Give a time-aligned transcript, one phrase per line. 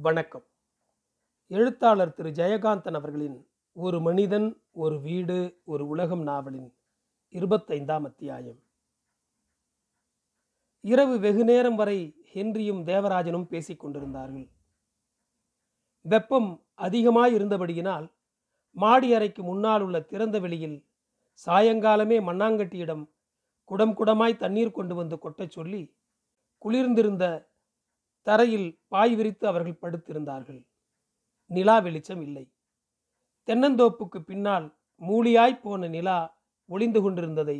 [0.00, 0.44] வணக்கம்.
[1.46, 6.74] எழுத்தாளர் திரு ஜெயகாந்தன் அவர்களின் ஒரு மனிதன் ஒரு வீடு ஒரு உலகம் நாவலின்
[7.30, 8.62] இருபத்தைந்தாம் அத்தியாயம்.
[10.80, 14.50] இரவு வெகு நேரம் வரை ஹென்ரியும் தேவராஜனும் பேசிக் கொண்டிருந்தார்கள்.
[16.00, 18.12] வெப்பம் அதிகமாய் இருந்தபடியினால்
[18.70, 20.88] மாடி அறைக்கு முன்னால் உள்ள திறந்த வெளியில்
[21.46, 23.10] சாயங்காலமே மண்ணாங்கட்டியிடம்
[23.64, 25.94] குடம் குடமாய் தண்ணீர் கொண்டு வந்து கொட்டச் சொல்லி
[26.58, 27.56] குளிர்ந்திருந்த
[28.28, 30.60] தரையில் பாய் விரித்து அவர்கள் படுத்திருந்தார்கள்.
[31.50, 32.44] நிலா வெளிச்சம் இல்லை.
[33.46, 34.66] தென்னந்தோப்புக்கு பின்னால்
[35.00, 36.18] மூலியாய் போன நிலா
[36.68, 37.58] ஒளிந்து கொண்டிருந்ததை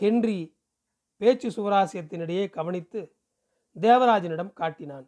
[0.00, 0.38] ஹென்றி
[1.20, 3.00] பேச்சு சுவராசியத்தினிடையே கவனித்து
[3.76, 5.06] தேவராஜனிடம் காட்டினான்.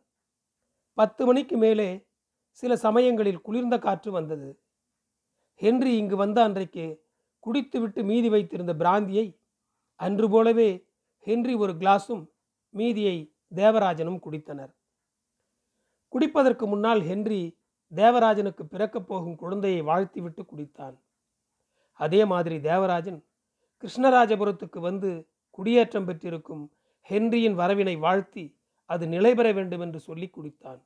[0.99, 1.89] பத்து மணிக்கு மேலே
[2.59, 4.51] சில சமயங்களில் குளிர்ந்த காற்று வந்தது.
[5.61, 6.87] ஹென்றி இங்கு வந்த அன்றைக்கு
[7.45, 9.27] குடித்துவிட்டு மீதி வைத்திருந்த பிராந்தியை
[10.01, 10.71] அன்று போலவே
[11.27, 12.25] ஹென்றி ஒரு கிளாஸும்
[12.75, 13.17] மீதியை
[13.55, 14.73] தேவராஜனும் குடித்தனர்.
[16.13, 17.59] குடிப்பதற்கு முன்னால் ஹென்றி
[17.95, 20.97] தேவராஜனுக்கு பிறக்கப் போகும் குழந்தையை வாழ்த்திவிட்டு குடித்தான்.
[21.93, 23.25] அதே மாதிரி தேவராஜன்
[23.83, 26.73] கிருஷ்ணராஜபுரத்துக்கு வந்து குடியேற்றம் பெற்றிருக்கும்
[27.09, 30.81] ஹென்ரியின் வரவினை வாழ்த்தி அது நிலை பெற வேண்டும் என்று சொல்லி குடித்தான்.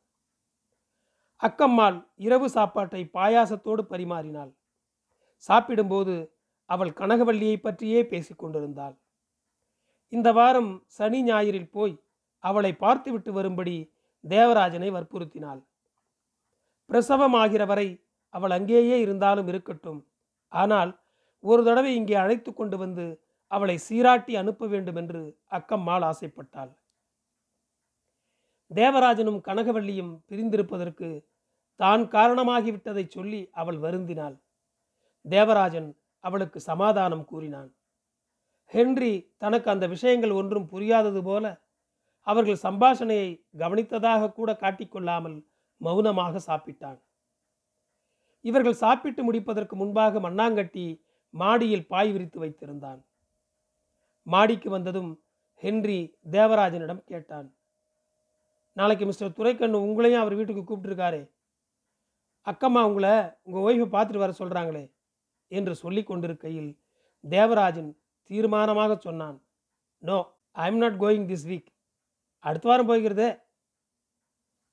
[1.42, 4.52] அக்கம்மாள் இரவு சாப்பாட்டை பாயாசத்தோடு பரிமாறினாள்.
[5.36, 6.32] சாப்பிடும்போது
[6.64, 8.96] அவள் கனகவல்லியை பற்றியே பேசிக் கொண்டிருந்தாள்.
[10.08, 12.02] இந்த வாரம் சனி ஞாயிறில் போய்
[12.38, 13.94] அவளை பார்த்துவிட்டு வரும்படி
[14.26, 15.60] தேவராஜனை வற்புறுத்தினாள்.
[16.90, 17.88] பிரசவமாகிற வரை
[18.34, 20.00] அவள் அங்கேயே இருந்தாலும் இருக்கட்டும்.
[20.52, 20.90] ஆனால்
[21.44, 23.04] ஒரு தடவை இங்கே அழைத்து கொண்டு வந்து
[23.52, 26.72] அவளை சீராட்டி அனுப்ப வேண்டும் என்று அக்கம்மாள் ஆசைப்பட்டாள்.
[28.70, 31.08] தேவராஜனும் கனகவள்ளியும் பிரிந்திருப்பதற்கு
[31.80, 34.36] தான் காரணமாகிவிட்டதை சொல்லி அவள் வருந்தினாள்.
[35.24, 35.88] தேவராஜன்
[36.24, 37.70] அவளுக்கு சமாதானம் கூறினான்.
[38.74, 41.44] ஹென்றி தனக்கு அந்த விஷயங்கள் ஒன்றும் புரியாதது போல
[42.26, 43.28] அவர்கள் சம்பாஷணையை
[43.62, 45.36] கவனித்ததாக கூட காட்டிக்கொள்ளாமல்
[45.80, 46.98] மௌனமாக சாப்பிட்டான்.
[48.44, 50.86] இவர்கள் சாப்பிட்டு முடிப்பதற்கு முன்பாக மண்ணாங்கட்டி
[51.34, 53.00] மாடியில் பாய் விரித்து வைத்திருந்தான்.
[54.26, 55.10] மாடிக்கு வந்ததும்
[55.62, 55.98] ஹென்றி
[56.30, 57.48] தேவராஜனிடம் கேட்டான்.
[58.76, 61.22] நாளைக்கு மிஸ்டர் துரைக்கண்ணு உங்களையும் அவர் வீட்டுக்கு கூப்பிட்டுருக்காரே.
[62.46, 63.14] அக்கம்மா உங்களை
[63.46, 64.84] உங்கள் ஒய்ஃபை பார்த்துட்டு வர சொல்கிறாங்களே
[65.52, 66.70] என்று சொல்லி கொண்டிருக்கையில்
[67.24, 67.90] தேவராஜன்
[68.30, 69.38] தீர்மானமாக சொன்னான்.
[70.02, 70.18] No
[70.64, 71.70] I am not going this week
[72.46, 73.28] அடுத்த வாரம் போய்கிறதே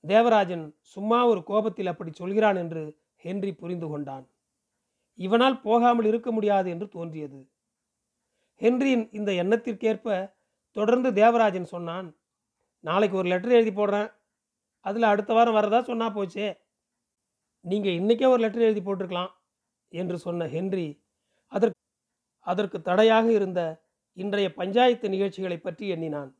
[0.03, 2.81] தேவராஜன் சும்மா ஒரு கோபத்தில் அப்படி சொல்கிறான் என்று
[3.23, 4.25] ஹென்றி புரிந்து கொண்டான்.
[5.19, 7.39] இவனால் போகாமல் இருக்க முடியாது என்று தோன்றியது.
[8.61, 10.07] ஹென்ரியின் இந்த எண்ணத்திற்கேற்ப
[10.75, 12.07] தொடர்ந்து தேவராஜன் சொன்னான்
[12.83, 14.09] நாளைக்கு ஒரு லெட்டர் எழுதி போடுறேன்.
[14.85, 16.47] அதில் அடுத்த வாரம் வரதா சொன்னா போச்சே.
[17.65, 19.31] நீங்கள் இன்றைக்கே ஒரு லெட்டர் எழுதி போட்டிருக்கலாம்
[19.91, 20.87] என்று சொன்ன ஹென்றி
[21.51, 21.79] அதற்கு
[22.47, 23.61] அதற்கு தடையாக இருந்த
[24.17, 26.31] இன்றைய பஞ்சாயத்து நிகழ்ச்சிகளை பற்றி எண்ணினான்.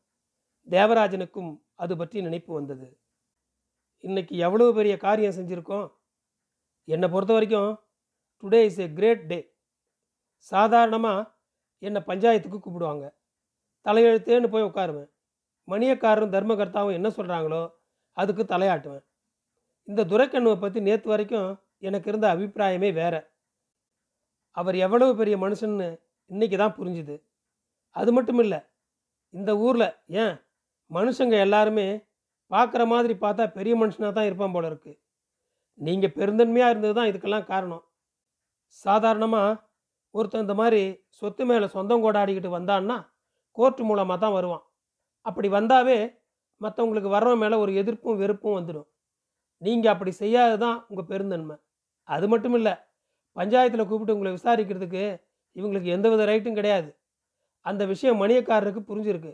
[0.67, 1.51] தேவராஜனுக்கும்
[1.83, 2.87] அது பற்றி நினைப்பு வந்தது.
[4.03, 5.87] இன்னைக்கு எவ்வளவு பெரிய காரியம் செஞ்சுருக்கோம்?
[6.87, 7.71] என்னை பொறுத்த வரைக்கும்
[8.43, 9.39] today is a great day
[10.51, 11.27] சாதாரணமாக
[11.79, 13.05] என்னை பஞ்சாயத்துக்கு கூப்பிடுவாங்க.
[13.85, 15.09] தலையெழுத்தேன்னு போய் உட்காருவேன்.
[15.67, 17.61] மணியக்காரரும் தர்மகர்த்தாவும் என்ன சொல்கிறாங்களோ
[18.17, 19.05] அதுக்கு தலையாட்டுவேன்.
[19.87, 21.49] இந்த துரைக்கண்ணுவை பற்றி நேற்று வரைக்கும்
[21.87, 23.15] எனக்கு இருந்த அபிப்பிராயமே வேற.
[24.57, 25.87] அவர் எவ்வளவு பெரிய மனுஷன்னு
[26.31, 27.15] இன்னைக்கு தான் புரிஞ்சுது.
[27.95, 28.59] அது மட்டும் இல்லை
[29.33, 29.87] இந்த ஊரில்
[30.23, 30.35] ஏன்
[30.91, 31.87] மனுஷங்க எல்லாருமே
[32.51, 34.91] பார்க்குற மாதிரி பார்த்தா பெரிய மனுஷனாக தான் இருப்பான் போல இருக்கு.
[35.79, 37.83] நீங்கள் பெருந்தன்மையாக இருந்தது தான் இதுக்கெல்லாம் காரணம்.
[38.85, 39.59] சாதாரணமாக
[40.15, 40.81] ஒருத்தன் இந்த மாதிரி
[41.19, 42.97] சொத்து மேலே சொந்தம் கொண்டாடிக்கிட்டு வந்தான்னா
[43.57, 44.63] கோர்ட்டு மூலமாக தான் வருவான்.
[45.25, 45.97] அப்படி வந்தாவே
[46.61, 48.87] மற்றவங்களுக்கு வர்றவன் மேலே ஒரு எதிர்ப்பும் வெறுப்பும் வந்துடும்.
[49.61, 51.55] நீங்கள் அப்படி செய்யாது தான் உங்கள் பெருந்தன்மை.
[52.09, 52.73] அது மட்டும் இல்லை
[53.37, 55.03] பஞ்சாயத்தில் கூப்பிட்டு உங்களை விசாரிக்கிறதுக்கு
[55.55, 56.89] இவங்களுக்கு எந்தவித ரைட்டும் கிடையாது.
[57.65, 59.33] அந்த விஷயம் மணியக்காரருக்கு புரிஞ்சிருக்கு.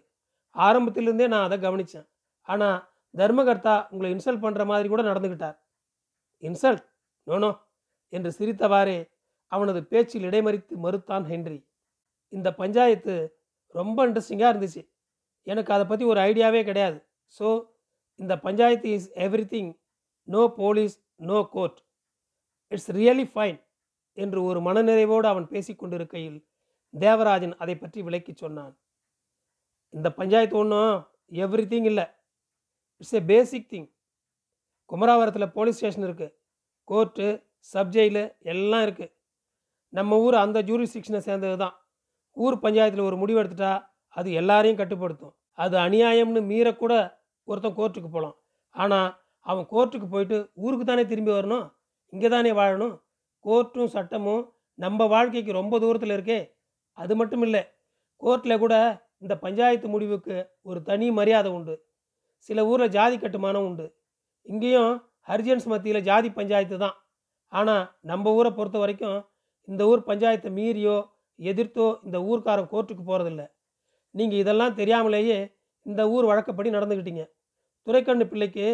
[0.56, 2.08] ஆரம்பத்திலிருந்தே நான் அதை கவனித்தேன்
[2.48, 2.78] ஆனால்
[3.14, 5.58] தர்மகர்த்தா உங்களை இன்சல்ட் பண்ணுற மாதிரி கூட நடந்துக்கிட்டார்
[6.44, 6.84] இன்சல்ட்?
[7.28, 7.52] நோனோ
[8.14, 9.00] என்று சிரித்தவாறே
[9.52, 11.60] அவனது பேச்சில் இடைமறித்து மறுத்தான் ஹென்றி.
[12.34, 13.16] இந்த பஞ்சாயத்து
[13.76, 14.82] ரொம்ப இன்ட்ரெஸ்டிங்காக இருந்துச்சு.
[15.48, 16.98] எனக்கு அதை பற்றி ஒரு ஐடியாவே கிடையாது.
[17.36, 17.48] ஸோ
[18.20, 19.10] இந்த panchayat is
[19.54, 19.72] everything
[20.28, 20.96] no police
[21.30, 21.80] no court
[22.72, 23.60] it's really fine
[24.18, 26.40] என்று ஒரு மனநிறைவோடு அவன் பேசிக்கொண்டிருக்கையில்
[26.94, 28.74] தேவராஜன் அதை பற்றி விளக்கி சொன்னான்.
[29.94, 30.94] இந்த பஞ்சாயத்து ஒன்றும்
[31.44, 32.06] எவ்ரி திங் இல்லை.
[33.02, 33.88] இட்ஸ் எ பேசிக் திங்
[34.90, 36.34] குமராவரத்தில் போலீஸ் ஸ்டேஷன் இருக்குது
[36.88, 37.28] கோர்ட்டு
[37.74, 39.14] சப்ஜெயிலு எல்லாம் இருக்குது
[39.94, 41.76] நம்ம ஊர் அந்த ஜூரிஸ்டிக்ஷனை சேர்ந்தது தான்
[42.38, 43.74] ஊர் பஞ்சாயத்தில் ஒரு முடிவு எடுத்துட்டா
[44.18, 45.34] அது எல்லாரையும் கட்டுப்படுத்தும்.
[45.64, 46.94] அது அநியாயம்னு மீறக்கூட
[47.48, 48.38] ஒருத்தன் கோர்ட்டுக்கு போகலாம்
[48.76, 49.10] ஆனால்
[49.46, 51.66] அவன் கோர்ட்டுக்கு போயிட்டு ஊருக்கு தானே திரும்பி வரணும்?
[52.14, 52.96] இங்கே தானே வாழணும்?
[53.46, 54.44] கோர்ட்டும் சட்டமும்
[54.80, 56.40] நம்ம வாழ்க்கைக்கு ரொம்ப தூரத்தில் இருக்கே.
[56.98, 57.64] அது மட்டும் இல்லை
[58.22, 58.76] கோர்ட்டில் கூட
[59.24, 60.36] இந்த பஞ்சாயத்து முடிவுக்கு
[60.70, 61.76] ஒரு தனி மரியாதை உண்டு.
[62.50, 63.86] சில ஊரில் ஜாதி கட்டுமானம் உண்டு.
[64.46, 64.94] இங்கேயும்
[65.30, 66.96] ஹரிஜன்ஸ் மத்தியில் ஜாதி பஞ்சாயத்து தான்.
[67.54, 69.20] ஆனால் நம்ம ஊரை பொறுத்த வரைக்கும்
[69.68, 70.98] இந்த ஊர் பஞ்சாயத்தை மீறியோ
[71.40, 73.44] எதிர்த்தோ இந்த ஊர்க்காரன் கோர்ட்டுக்கு போகிறதில்ல
[74.16, 75.38] நீங்கள் இதெல்லாம் தெரியாமலேயே
[75.86, 77.24] இந்த ஊர் வழக்கப்படி நடந்துக்கிட்டீங்க
[77.88, 78.66] துரைக்கண்ணு பிள்ளைக்கு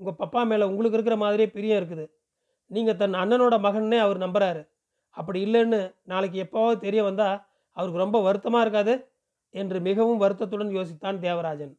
[0.00, 2.04] உங்கள் பப்பா மேலே உங்களுக்கு இருக்கிற மாதிரியே பிரியம் இருக்குது.
[2.70, 4.62] நீங்கள் தன் அண்ணனோட மகன்னே அவர் நம்புகிறாரு
[5.16, 5.80] அப்படி இல்லைன்னு
[6.12, 7.36] நாளைக்கு எப்போவாவது தெரிய வந்தால்
[7.76, 8.94] அவருக்கு ரொம்ப வருத்தமாக இருக்காது.
[9.54, 11.78] என்று மிகவும் வருத்தத்துடன் யோசித்தான் தேவராஜன்.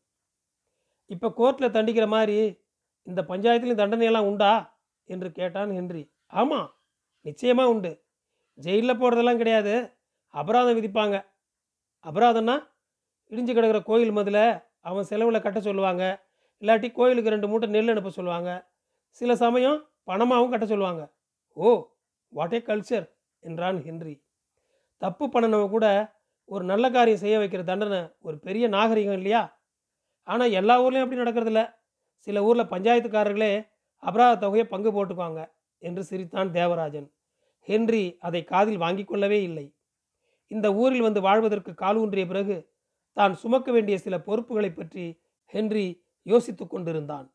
[1.05, 2.37] இப்போ கோர்ட்டில் தண்டிக்கிற மாதிரி
[3.03, 4.53] இந்த பஞ்சாயத்துலேயும் தண்டனையெல்லாம் உண்டா?
[5.03, 6.03] என்று கேட்டான் ஹென்றி.
[6.27, 6.69] ஆமாம்
[7.21, 7.91] நிச்சயமாக உண்டு.
[8.53, 9.73] ஜெயிலில் போகிறதெல்லாம் கிடையாது.
[10.33, 11.15] அபராதம் விதிப்பாங்க.
[12.03, 12.55] அபராதம்னா
[13.31, 14.39] இடிஞ்சு கிடக்கிற கோயில் முதல்ல
[14.81, 16.03] அவன் செலவில் கட்ட சொல்லுவாங்க.
[16.61, 18.51] இல்லாட்டி கோயிலுக்கு ரெண்டு மூட்டை நெல் அனுப்ப சொல்லுவாங்க.
[19.09, 19.77] சில சமயம்
[20.07, 21.03] பணமாகவும் கட்ட சொல்லுவாங்க.
[21.53, 21.69] ஓ
[22.29, 23.05] வாட் ஏ கல்ச்சர்
[23.39, 24.15] என்றான் ஹென்றி.
[25.01, 25.87] தப்பு பண்ணினவன் கூட
[26.49, 29.43] ஒரு நல்ல காரியம் செய்ய வைக்கிற தண்டனை ஒரு பெரிய நாகரிகம் இல்லையா?
[30.27, 31.61] ஆனால் எல்லா ஊர்லேயும் அப்படி நடக்கிறதில்ல.
[32.27, 33.51] சில ஊரில் பஞ்சாயத்துக்காரர்களே
[34.03, 35.41] அபராத தொகையை பங்கு போட்டுக்குவாங்க
[35.81, 37.07] என்று சிரித்தான் தேவராஜன்.
[37.67, 39.65] ஹென்றி அதை காதில் வாங்கி கொள்ளவே இல்லை.
[40.51, 42.57] இந்த ஊரில் வந்து வாழ்வதற்கு கால் ஊன்றிய பிறகு
[43.17, 45.05] தான் சுமக்க வேண்டிய சில பொறுப்புகளை பற்றி
[45.53, 45.85] ஹென்றி
[46.25, 47.27] யோசித்து கொண்டிருந்தான்.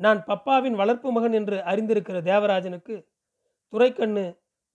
[0.00, 2.94] நான் பப்பாவின் வளர்ப்பு மகன் என்று அறிந்திருக்கிற தேவராஜனுக்கு
[3.72, 4.24] துரைக்கண்ணு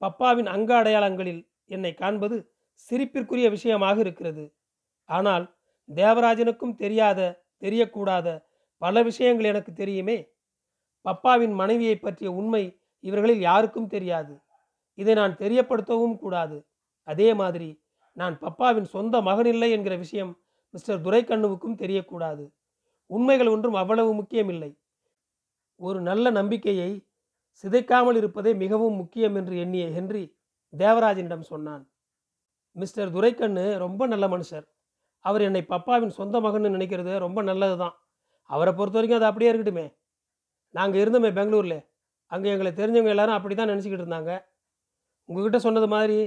[0.02, 2.38] பப்பாவின் அங்க அடையாளங்களில் என்னை காண்பது
[2.78, 4.46] சிரிப்பிற்குரிய விஷயமாக இருக்கிறது.
[5.06, 5.56] ஆனால்
[5.90, 8.28] தேவராஜனுக்கும் தெரியாத தெரியக்கூடாத
[8.78, 10.18] பல விஷயங்கள் எனக்கு தெரியுமே.
[11.06, 14.34] பப்பாவின் மனைவியை பற்றிய உண்மை இவர்களில் யாருக்கும் தெரியாது.
[14.94, 16.66] இதை நான் தெரியப்படுத்தவும் கூடாது.
[17.04, 17.82] அதே மாதிரி
[18.14, 20.32] நான் பப்பாவின் சொந்த மகனில்லை என்கிற விஷயம்
[20.70, 22.46] மிஸ்டர் துரைக்கண்ணுவுக்கும் தெரியக்கூடாது.
[23.10, 24.72] உண்மைகள் ஒன்றும் அவ்வளவு முக்கியமில்லை.
[25.76, 26.92] ஒரு நல்ல நம்பிக்கையை
[27.64, 30.24] சிதைக்காமல் இருப்பதே மிகவும் முக்கியம் என்று எண்ணிய ஹென்றி
[30.74, 31.84] தேவராஜனிடம் சொன்னான்.
[32.82, 34.66] மிஸ்டர் துரைக்கண்ணு ரொம்ப நல்ல மனுஷர்.
[35.26, 37.96] அவர் என்னை பப்பாவின் சொந்த மகன்னு நினைக்கிறது ரொம்ப நல்லது தான்
[38.50, 39.86] அவரை பொறுத்த வரைக்கும் அது அப்படியே இருக்கட்டுமே.
[40.78, 41.80] நாங்கள் இருந்தோமே பெங்களூரில்.
[42.32, 44.32] அங்கே எங்களை தெரிஞ்சவங்க எல்லாரும் அப்படி தான் நினச்சிக்கிட்டு இருந்தாங்க.
[45.30, 46.18] உங்ககிட்ட சொன்னது மாதிரி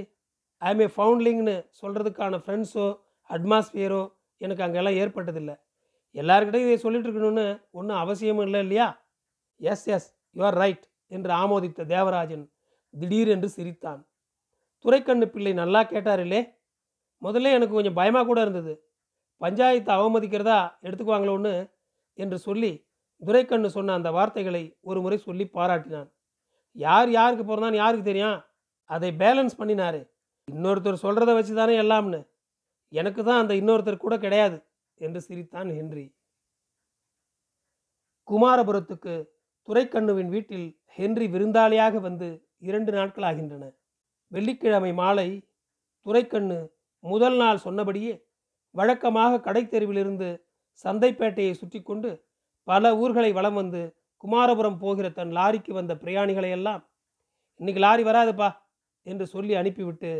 [0.61, 2.87] ஐ ஏ ஃபவுண்ட்லிங்னு சொல்கிறதுக்கான ஃப்ரெண்ட்ஸோ
[3.29, 4.01] அட்மாஸ்பியரோ
[4.41, 5.55] எனக்கு அங்கெல்லாம் ஏற்பட்டதில்லை.
[6.15, 7.45] எல்லாருக்கிட்டையும் இதை சொல்லிட்டு இருக்கணும்னு
[7.79, 8.87] ஒன்றும் அவசியமும் இல்லை இல்லையா?
[9.61, 12.45] Yes yes you are right என்று ஆமோதித்த தேவராஜன்
[12.93, 14.01] திடீரென்று சிரித்தான்.
[14.85, 16.41] துரைக்கண்ணு பிள்ளை நல்லா கேட்டாரில்லே.
[17.21, 18.73] முதல்ல எனக்கு கொஞ்சம் பயமாக கூட இருந்தது.
[19.41, 21.71] பஞ்சாயத்தை அவமதிக்கிறதா எடுத்துக்குவாங்களோன்னு
[22.13, 22.71] என்று சொல்லி
[23.21, 26.09] துரைக்கண்ணு சொன்ன அந்த வார்த்தைகளை ஒரு முறை சொல்லி பாராட்டினான்.
[26.75, 28.39] யார் யாருக்கு பிறந்தான்னு யாருக்கு தெரியும்?
[28.89, 30.01] அதை பேலன்ஸ் பண்ணினாரு.
[30.47, 32.21] இன்னொருத்தர் சொல்கிறத வச்சு தானே எல்லாம்னு.
[32.89, 34.57] எனக்கு தான் அந்த இன்னொருத்தர் கூட கிடையாது
[34.95, 36.05] என்று சிரித்தான் ஹென்றி.
[38.27, 39.13] குமாரபுரத்துக்கு
[39.67, 43.63] துரைக்கண்ணுவின் வீட்டில் ஹென்றி விருந்தாளியாக வந்து இரண்டு நாட்கள் ஆகின்றன.
[44.31, 45.29] வெள்ளிக்கிழமை மாலை
[46.05, 46.59] துரைக்கண்ணு
[47.03, 48.25] முதல் நாள் சொன்னபடியே
[48.75, 50.29] வழக்கமாக கடைத்தெருவிலிருந்து
[50.85, 52.23] சந்தைப்பேட்டையை சுற்றி கொண்டு
[52.63, 56.89] பல ஊர்களை வலம் வந்து குமாரபுரம் போகிற தன் லாரிக்கு வந்த பிரயாணிகளை எல்லாம்
[57.59, 58.49] இன்னைக்கு லாரி வராதுப்பா
[59.05, 60.11] என்று சொல்லி அனுப்பிவிட்டு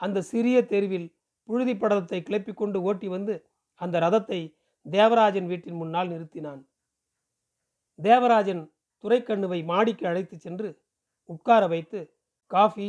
[0.00, 1.08] அந்த சிறிய தெருவில்
[1.48, 3.34] புழுதி படத்தை கிளப்பிக்கொண்டு ஓட்டி வந்து
[3.80, 4.40] அந்த ரதத்தை
[4.86, 6.60] தேவராஜன் வீட்டின் முன்னால் நிறுத்தினான்.
[7.98, 8.62] தேவராஜன்
[9.04, 10.68] துரைக்கண்ணுவை மாடிக்கு அழைத்து சென்று
[11.24, 12.00] உட்கார வைத்து
[12.50, 12.88] காஃபி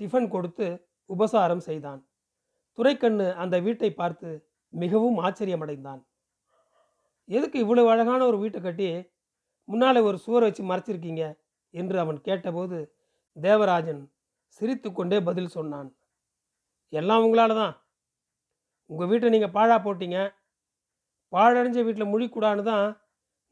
[0.00, 0.66] டிஃபன் கொடுத்து
[1.10, 2.00] உபசாரம் செய்தான்.
[2.78, 4.28] துரைக்கண்ணு அந்த வீட்டை பார்த்து
[4.74, 6.00] மிகவும் ஆச்சரியமடைந்தான்.
[7.28, 8.88] எதுக்கு இவ்வளவு அழகான ஒரு வீட்டை கட்டி
[9.68, 11.24] முன்னாலே ஒரு சுவர் வச்சு மறைச்சிருக்கீங்க?
[11.74, 12.78] என்று அவன் கேட்டபோது
[13.36, 14.02] தேவராஜன்
[14.48, 15.88] சிரித்து கொண்டே பதில் சொன்னான்.
[16.92, 17.74] எல்லாம் உங்களால தான்.
[18.90, 20.18] உங்கள் வீட்டை நீங்கள் பாழா போட்டீங்க.
[21.32, 22.86] பாழடைஞ்ச வீட்டில் முழிக்கூடான்னு தான்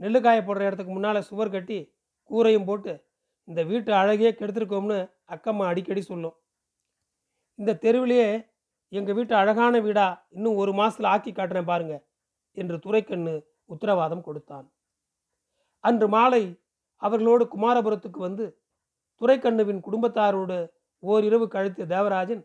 [0.00, 1.78] நெல்லுக்காய போடுற இடத்துக்கு முன்னால் சுவர் கட்டி
[2.30, 2.92] கூரையும் போட்டு
[3.49, 4.99] இந்த வீட்டு அழகையே கெடுத்துருக்கோம்னு
[5.30, 6.37] அக்கம்மா அடிக்கடி சொல்லும்.
[7.58, 8.28] இந்த தெருவிலேயே
[8.92, 11.94] எங்கள் வீட்டு அழகான வீடா இன்னும் ஒரு மாதத்தில் ஆக்கி காட்டுறேன் பாருங்க
[12.56, 13.34] என்று துரைக்கண்ணு
[13.70, 14.66] உத்தரவாதம் கொடுத்தான்.
[15.84, 16.42] அன்று மாலை
[17.02, 18.46] அவர்களோடு குமாரபுரத்துக்கு வந்து
[19.20, 20.58] துரைக்கண்ணுவின் குடும்பத்தாரோடு
[21.02, 22.42] ஓரிரவு கழித்த தேவராஜன்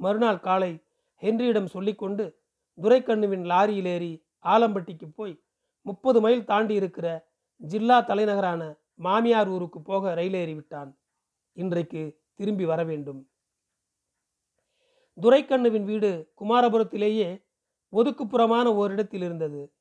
[0.00, 0.72] மறுநாள் காலை
[1.22, 2.24] ஹென்ரியிடம் சொல்லிக்கொண்டு
[2.78, 4.12] துரைக்கண்ணுவின் லாரியில் ஏறி
[4.44, 5.34] ஆலம்பட்டிக்கு போய்
[5.86, 7.06] முப்பது மைல் தாண்டி இருக்கிற
[7.60, 8.62] ஜில்லா தலைநகரான
[8.98, 10.38] மாமியார் ஊருக்கு போக ரயில்
[11.52, 13.28] இன்றைக்கு திரும்பி வர வேண்டும்.
[15.22, 17.44] துரைக்கண்ணுவின் வீடு குமாரபுரத்திலேயே
[17.92, 19.72] ஒதுக்குப்புறமான ஓரிடத்தில் இருந்தது.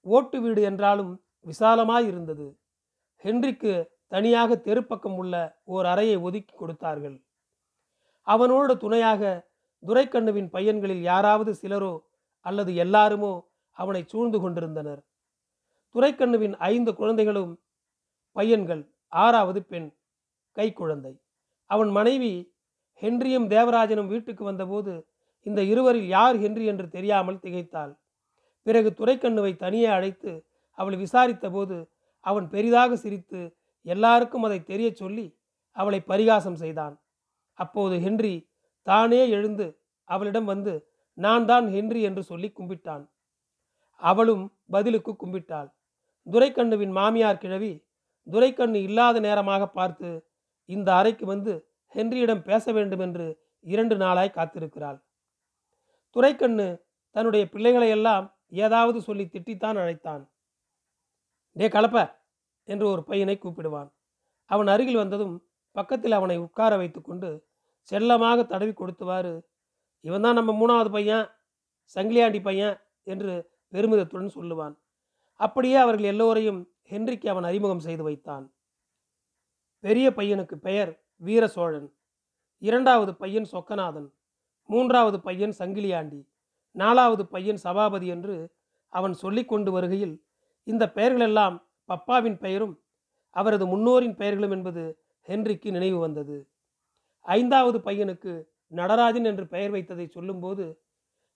[0.00, 2.58] ஓட்டு வீடு என்றாலும் விசாலமாய் இருந்தது.
[3.16, 7.22] ஹென்றிக்கு தனியாக தெருப்பக்கம் உள்ள ஓர் அறையை ஒதுக்கி கொடுத்தார்கள்.
[8.22, 9.50] அவனோடு துணையாக
[9.86, 12.00] துரைக்கண்ணுவின் பையன்களில் யாராவது சிலரோ
[12.40, 15.00] அல்லது எல்லாருமோ அவனை சூழ்ந்து கொண்டிருந்தனர்.
[15.94, 17.60] துரைக்கண்ணுவின் ஐந்து குழந்தைகளும்
[18.38, 19.88] பையன்கள் ஆறாவது பெண்
[20.56, 21.12] கை குழந்தை.
[21.70, 22.32] அவன் மனைவி
[23.02, 24.92] ஹென்ரியும் தேவராஜனும் வீட்டுக்கு வந்தபோது
[25.46, 27.92] இந்த இருவரில் யார் ஹென்றி என்று தெரியாமல் திகைத்தாள்.
[28.66, 30.32] பிறகு துரைக்கண்ணுவை தனியே அழைத்து
[30.78, 31.76] அவள் விசாரித்த போது
[32.20, 33.40] அவன் பெரிதாக சிரித்து
[33.86, 35.26] எல்லாருக்கும் அதை தெரியச் சொல்லி
[35.76, 36.94] அவளை பரிகாசம் செய்தான்.
[37.58, 38.34] அப்போது ஹென்றி
[38.86, 39.66] தானே எழுந்து
[40.08, 40.74] அவளிடம் வந்து
[41.18, 43.04] நான் தான் ஹென்றி என்று சொல்லி கும்பிட்டான்.
[44.02, 45.68] அவளும் பதிலுக்கு கும்பிட்டாள்.
[46.26, 47.72] துரைக்கண்ணுவின் மாமியார் கிழவி
[48.26, 50.08] துரைக்கண்ணு இல்லாத நேரமாக பார்த்து
[50.68, 51.52] இந்த அறைக்கு வந்து
[51.94, 53.26] ஹென்ரியிடம் பேச வேண்டும் என்று
[53.64, 54.98] இரண்டு நாளாய் காத்திருக்கிறாள்.
[56.16, 56.66] துரைக்கண்ணு
[57.16, 58.24] தன்னுடைய பிள்ளைகளை எல்லாம்
[58.64, 60.22] ஏதாவது சொல்லி திட்டித்தான் அழைத்தான்.
[61.56, 61.98] டே கலப்ப
[62.68, 63.88] என்று ஒரு பையனை கூப்பிடுவான்.
[64.50, 65.34] அவன் அருகில் வந்ததும்
[65.76, 67.28] பக்கத்தில் அவனை உட்கார வைத்துக்கொண்டு
[67.90, 69.34] செல்லமாக தடவி கொடுத்துவாரு.
[70.04, 71.26] இவன் தான் நம்ம மூணாவது பையன்
[71.96, 73.32] சங்கிலியாண்டி பையன் என்று
[73.72, 74.74] பெருமிதத்துடன் சொல்லுவான்.
[75.40, 78.52] அப்படியே அவர்கள் எல்லோரையும் ஹென்றிக்கு அவன் அறிமுகம் செய்து வைத்தான்.
[79.80, 81.88] பெரிய பையனுக்கு பெயர் வீர சோழன்
[82.58, 84.08] இரண்டாவது பையன் சொக்கநாதன்.
[84.68, 86.20] மூன்றாவது பையன் சங்கிலியாண்டி.
[86.70, 88.36] நாலாவது பையன் சபாபதி என்று
[88.92, 90.24] அவன் சொல்லிக் கொண்டு வருகையில்
[90.64, 91.56] இந்த பெயர்களெல்லாம்
[91.88, 92.82] பப்பாவின் பெயரும்
[93.30, 94.82] அவரது முன்னோரின் பெயர்களும் என்பது
[95.28, 96.48] ஹென்றிக்கு நினைவு வந்தது.
[97.20, 98.32] ஐந்தாவது பையனுக்கு
[98.66, 100.64] நடராஜன் என்று பெயர் வைத்ததை சொல்லும்போது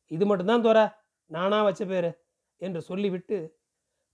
[0.06, 0.78] இது மட்டும்தான் தோற
[1.30, 2.10] நானா வச்ச பேரு
[2.60, 3.59] என்று சொல்லிவிட்டு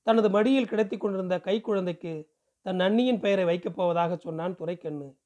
[0.06, 2.28] தனது மடியில் கிடத்தி கொண்டிருந்த கைக்குழந்தைக்கு
[2.60, 5.16] தன் அண்ணியின் பெயரை வைக்கப் போவதாக சொன்னான் துரைக்கண்ணு.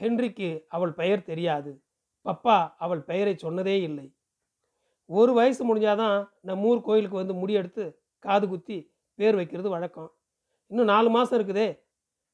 [0.00, 1.82] ஹென்றிக்கு அவள் பெயர் தெரியாது.
[2.24, 4.14] பப்பா அவள் பெயரை சொன்னதே இல்லை.
[5.04, 10.10] ஒரு வயசு முடிஞ்சாதான் நம்ம ஊர் கோயிலுக்கு வந்து முடியெடுத்து காது குத்தி பேர் வைக்கிறது வழக்கம்.
[10.66, 11.68] இன்னும் நாலு மாதம் இருக்குதே.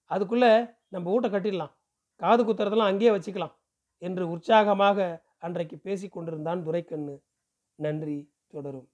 [0.05, 1.75] அதுக்குள்ளே நம்ம வீட்டை கட்டிடலாம்.
[2.17, 3.55] காது குத்துறதெல்லாம் அங்கேயே வச்சுக்கலாம்
[4.03, 7.23] என்று உற்சாகமாக அன்றைக்கு பேசி கொண்டிருந்தான் துரைக்கண்ணு.
[7.75, 8.89] நன்றி தொடரும்.